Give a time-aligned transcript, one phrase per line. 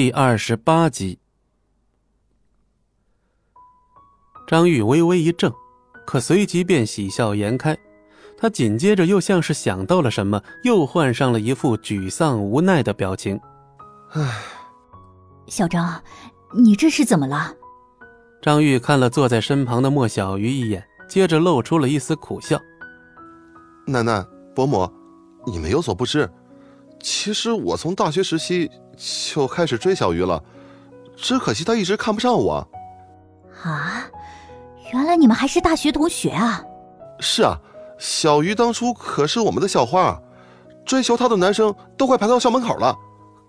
[0.00, 1.18] 第二十八集。
[4.46, 5.52] 张玉微微一怔，
[6.06, 7.76] 可随即便喜笑颜开。
[8.36, 13.40] 他紧接着又像是想到了什么，又换上了一副沮丧无奈的表情。
[14.12, 14.40] 唉，
[15.48, 16.00] 小张，
[16.54, 17.52] 你这是怎么了？
[18.40, 22.56] 张玉看了坐在身旁的莫小鱼一眼，接着露出了一丝苦笑。
[23.84, 24.24] 奶奶、
[24.54, 24.88] 伯母，
[25.44, 26.30] 你们有所不知。
[27.00, 30.42] 其实我从大学时期就开始追小鱼了，
[31.16, 32.68] 只可惜他一直看不上我。
[33.62, 34.04] 啊，
[34.92, 36.62] 原来你们还是大学同学啊！
[37.20, 37.58] 是啊，
[37.98, 40.20] 小鱼当初可是我们的校花，
[40.84, 42.96] 追求她的男生都快排到校门口了，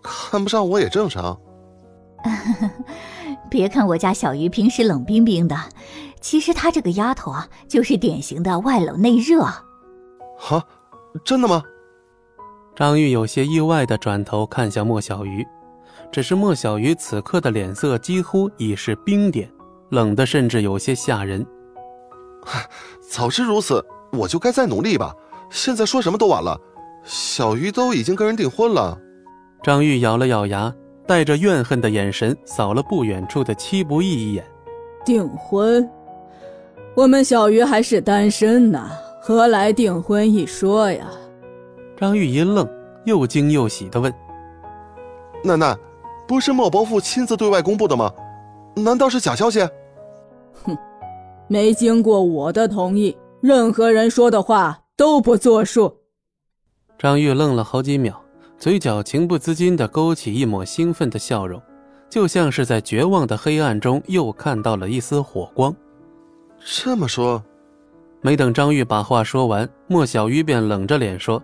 [0.03, 1.39] 看不上我也正常。
[3.49, 5.55] 别看我家小鱼平时冷冰冰的，
[6.21, 9.43] 其实她这个丫头啊，就是典型的外冷内热。
[10.37, 10.63] 哈，
[11.23, 11.63] 真的吗？
[12.79, 15.45] 张玉有些意外地转头看向莫小鱼，
[16.13, 19.51] 只是莫小鱼此刻的脸色几乎已是冰点，
[19.89, 21.45] 冷的甚至有些吓人。
[23.01, 25.13] 早知如此，我就该再努力吧。
[25.49, 26.57] 现在说什么都晚了，
[27.03, 28.97] 小鱼都已经跟人订婚了。
[29.61, 30.73] 张玉咬了咬牙，
[31.05, 34.45] 带着怨恨的眼神扫了不远处的戚不义一眼。
[35.03, 35.85] 订婚？
[36.95, 38.89] 我们小鱼还是单身呢，
[39.21, 41.05] 何来订婚一说呀？
[41.99, 42.65] 张玉一愣，
[43.03, 44.13] 又惊又喜的问
[45.43, 45.77] ：“奶奶，
[46.25, 48.09] 不是莫伯父亲自对外公布的吗？
[48.73, 49.59] 难道是假消息
[50.63, 50.77] ？”“哼，
[51.49, 55.93] 没经过我的同意，任何人说的话都不作数。”
[56.97, 58.17] 张玉愣了好几秒，
[58.57, 61.61] 嘴角情不自禁的勾起一抹兴奋的笑容，
[62.09, 65.75] 就像是在绝望的黑暗中又看到了一丝火光。
[66.63, 67.43] 这么说，
[68.21, 71.43] 没等张玉把话说完，莫小鱼便冷着脸说。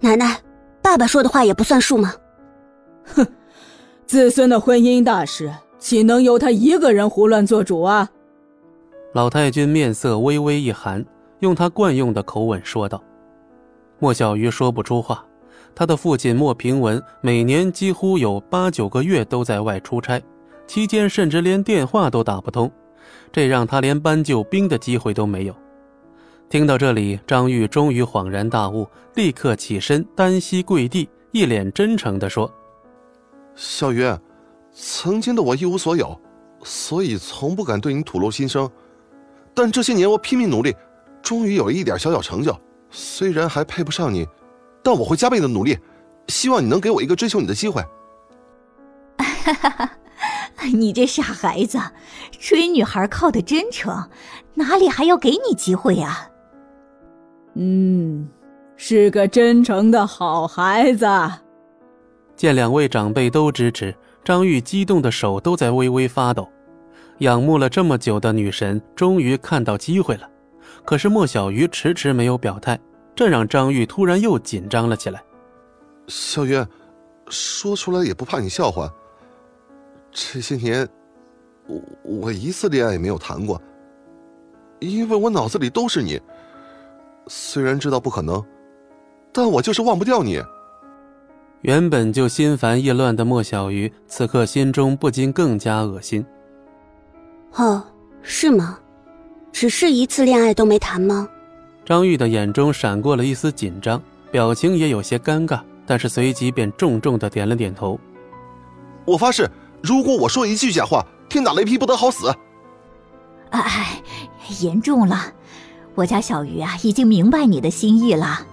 [0.00, 0.40] 奶奶，
[0.80, 2.14] 爸爸说的话也不算数吗？
[3.04, 3.26] 哼，
[4.06, 8.08] 子孙的婚姻大事岂能由他一个人胡乱做主啊？
[9.12, 11.04] 老太君面色微微一寒，
[11.40, 13.02] 用他惯用的口吻说道。
[13.98, 15.24] 莫小鱼说不出话。
[15.74, 20.20] 他的父亲莫平文每年几乎有八九个月都在外出差，
[20.66, 22.70] 期间甚至连电话都打不通，
[23.30, 25.54] 这让他连搬救兵的机会都没有。
[26.50, 32.50] 听到这里，张玉终于恍然大悟，立刻起身，单膝跪地，一脸真诚地说
[33.54, 34.10] ：“小鱼，
[34.72, 36.18] 曾经的我一无所有，
[36.64, 38.70] 所以从不敢对你吐露心声。
[39.52, 40.74] 但这些年我拼命努力，
[41.20, 42.58] 终于有了一点小小成就。
[42.90, 44.26] 虽然还配不上你，
[44.82, 45.78] 但我会加倍的努力，
[46.28, 47.84] 希望你能给我一个追求你的机会。”
[49.18, 49.90] 哈哈哈，
[50.72, 51.78] 你这傻孩子，
[52.38, 54.08] 追女孩靠的真诚，
[54.54, 56.30] 哪里还要给你机会呀？
[57.60, 58.28] 嗯，
[58.76, 61.06] 是个真诚的好孩子。
[62.36, 63.92] 见两位长辈都支持，
[64.24, 66.48] 张玉激动的手都在微微发抖。
[67.18, 70.30] 仰慕了这么久的女神，终于看到机会了。
[70.84, 72.78] 可是莫小鱼迟迟没有表态，
[73.16, 75.20] 这让张玉突然又紧张了起来。
[76.06, 76.64] 小鱼，
[77.28, 78.88] 说出来也不怕你笑话。
[80.12, 80.88] 这些年，
[81.66, 83.60] 我我一次恋爱也没有谈过，
[84.78, 86.22] 因为我脑子里都是你。
[87.28, 88.44] 虽然知道不可能，
[89.32, 90.42] 但我就是忘不掉你。
[91.62, 96.24] 原本就心烦意乱的莫小鱼，此刻心中不禁更加恶心。
[97.54, 97.82] 哦，
[98.22, 98.78] 是吗？
[99.50, 101.28] 只是一次恋爱都没谈吗？
[101.84, 104.00] 张玉的眼中闪过了一丝紧张，
[104.30, 107.98] 表情也有些尴尬，但是随即便重重的点了点头。
[109.04, 109.50] 我发誓，
[109.82, 112.32] 如果我说一句假话，天打雷劈，不得好死。
[113.50, 114.02] 哎，
[114.60, 115.16] 严重了。
[115.98, 118.46] 我家小鱼啊，已经明白你的心意了。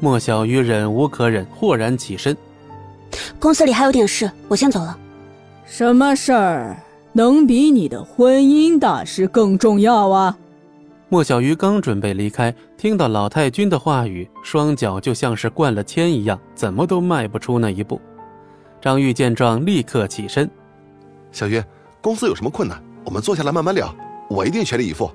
[0.00, 2.36] 莫小鱼忍无可忍，豁然起身。
[3.38, 4.94] 公司里还有点事，我先走了。
[5.64, 6.76] 什么事儿
[7.14, 10.36] 能比你的婚姻大事更重要啊？
[11.08, 17.98] 莫小鱼刚准备离开，听到老太君的话语，双脚就像是灌了铅一样，怎么都迈不出那一步。
[18.82, 20.50] 张玉见状，立刻起身。
[21.32, 21.64] 小鱼，
[22.02, 23.90] 公司有什么困难，我们坐下来慢慢聊，
[24.28, 25.10] 我一定全力以赴。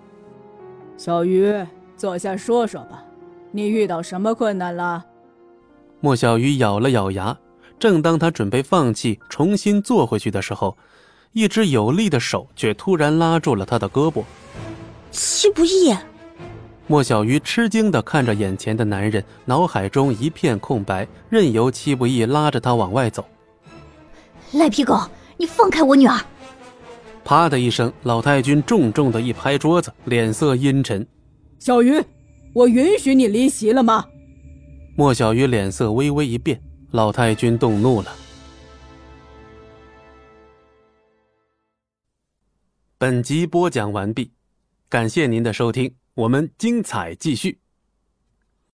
[0.99, 1.55] 小鱼，
[1.95, 3.01] 坐下说说吧，
[3.53, 5.05] 你遇到什么困难了？
[6.01, 7.37] 莫小鱼咬了咬牙，
[7.79, 10.77] 正当他准备放弃，重新坐回去的时候，
[11.31, 14.25] 一只有力的手却突然拉住了他的胳膊。
[15.09, 15.95] 戚不义。
[16.85, 23.23] 莫小鱼吃惊的看着眼前的男人，脑海中一片空白，任由戚不义拉着他往外走。
[24.51, 24.99] 赖皮狗，
[25.37, 26.19] 你放开我女儿！
[27.29, 31.05] 啪的一声老太君重重的一拍桌子脸色阴沉。
[31.59, 32.03] 小鱼
[32.53, 34.03] 我允许你离席了吗？
[34.95, 36.59] 莫小鱼脸色微微一变
[36.89, 38.11] 老太君动怒了。
[42.97, 44.31] 本集播讲完毕
[44.89, 47.59] 感谢您的收听我们精彩继续。